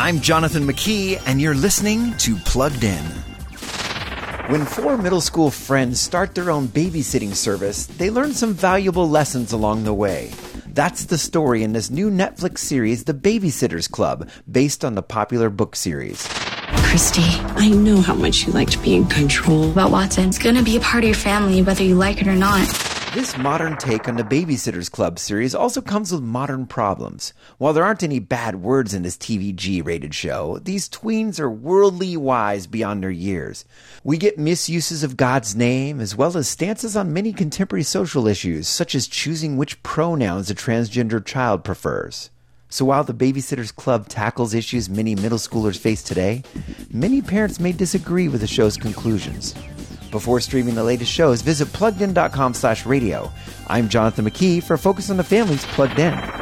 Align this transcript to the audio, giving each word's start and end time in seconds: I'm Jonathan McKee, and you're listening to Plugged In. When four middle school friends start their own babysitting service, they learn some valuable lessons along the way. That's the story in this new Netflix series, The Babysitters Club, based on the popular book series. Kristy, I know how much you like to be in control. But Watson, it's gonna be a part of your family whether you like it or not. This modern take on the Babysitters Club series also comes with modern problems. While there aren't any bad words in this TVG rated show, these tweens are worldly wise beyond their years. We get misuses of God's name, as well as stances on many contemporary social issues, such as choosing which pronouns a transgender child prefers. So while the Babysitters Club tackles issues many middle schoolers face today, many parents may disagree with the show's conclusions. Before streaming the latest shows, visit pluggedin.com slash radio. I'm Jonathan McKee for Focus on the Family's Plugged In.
I'm 0.00 0.20
Jonathan 0.20 0.62
McKee, 0.62 1.20
and 1.26 1.40
you're 1.40 1.56
listening 1.56 2.16
to 2.18 2.36
Plugged 2.36 2.84
In. 2.84 3.04
When 4.46 4.64
four 4.64 4.96
middle 4.96 5.20
school 5.20 5.50
friends 5.50 5.98
start 6.00 6.36
their 6.36 6.52
own 6.52 6.68
babysitting 6.68 7.34
service, 7.34 7.86
they 7.86 8.08
learn 8.08 8.32
some 8.32 8.54
valuable 8.54 9.10
lessons 9.10 9.50
along 9.50 9.82
the 9.82 9.92
way. 9.92 10.30
That's 10.68 11.06
the 11.06 11.18
story 11.18 11.64
in 11.64 11.72
this 11.72 11.90
new 11.90 12.12
Netflix 12.12 12.58
series, 12.58 13.04
The 13.04 13.12
Babysitters 13.12 13.90
Club, 13.90 14.30
based 14.48 14.84
on 14.84 14.94
the 14.94 15.02
popular 15.02 15.50
book 15.50 15.74
series. 15.74 16.24
Kristy, 16.86 17.26
I 17.56 17.68
know 17.68 18.00
how 18.00 18.14
much 18.14 18.46
you 18.46 18.52
like 18.52 18.70
to 18.70 18.78
be 18.78 18.94
in 18.94 19.04
control. 19.06 19.72
But 19.72 19.90
Watson, 19.90 20.28
it's 20.28 20.38
gonna 20.38 20.62
be 20.62 20.76
a 20.76 20.80
part 20.80 21.02
of 21.02 21.08
your 21.08 21.16
family 21.16 21.60
whether 21.62 21.82
you 21.82 21.96
like 21.96 22.20
it 22.20 22.28
or 22.28 22.36
not. 22.36 22.68
This 23.14 23.38
modern 23.38 23.78
take 23.78 24.06
on 24.06 24.16
the 24.16 24.22
Babysitters 24.22 24.90
Club 24.90 25.18
series 25.18 25.54
also 25.54 25.80
comes 25.80 26.12
with 26.12 26.20
modern 26.20 26.66
problems. 26.66 27.32
While 27.56 27.72
there 27.72 27.84
aren't 27.84 28.02
any 28.02 28.18
bad 28.18 28.56
words 28.56 28.92
in 28.92 29.02
this 29.02 29.16
TVG 29.16 29.84
rated 29.84 30.14
show, 30.14 30.58
these 30.58 30.90
tweens 30.90 31.40
are 31.40 31.50
worldly 31.50 32.18
wise 32.18 32.66
beyond 32.66 33.02
their 33.02 33.10
years. 33.10 33.64
We 34.04 34.18
get 34.18 34.38
misuses 34.38 35.02
of 35.02 35.16
God's 35.16 35.56
name, 35.56 36.00
as 36.02 36.14
well 36.14 36.36
as 36.36 36.48
stances 36.48 36.96
on 36.96 37.14
many 37.14 37.32
contemporary 37.32 37.82
social 37.82 38.26
issues, 38.26 38.68
such 38.68 38.94
as 38.94 39.08
choosing 39.08 39.56
which 39.56 39.82
pronouns 39.82 40.50
a 40.50 40.54
transgender 40.54 41.24
child 41.24 41.64
prefers. 41.64 42.28
So 42.68 42.84
while 42.84 43.04
the 43.04 43.14
Babysitters 43.14 43.74
Club 43.74 44.08
tackles 44.08 44.52
issues 44.52 44.90
many 44.90 45.14
middle 45.14 45.38
schoolers 45.38 45.78
face 45.78 46.02
today, 46.02 46.42
many 46.92 47.22
parents 47.22 47.58
may 47.58 47.72
disagree 47.72 48.28
with 48.28 48.42
the 48.42 48.46
show's 48.46 48.76
conclusions. 48.76 49.54
Before 50.10 50.40
streaming 50.40 50.74
the 50.74 50.84
latest 50.84 51.12
shows, 51.12 51.42
visit 51.42 51.68
pluggedin.com 51.68 52.54
slash 52.54 52.86
radio. 52.86 53.30
I'm 53.66 53.88
Jonathan 53.88 54.24
McKee 54.24 54.62
for 54.62 54.76
Focus 54.76 55.10
on 55.10 55.18
the 55.18 55.24
Family's 55.24 55.66
Plugged 55.66 55.98
In. 55.98 56.37